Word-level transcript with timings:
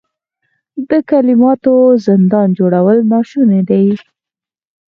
د 0.89 0.91
کلماتو 1.09 1.73
زندان 2.05 2.47
جوړول 2.59 2.97
ناشوني 3.11 3.61
دي. 3.69 3.83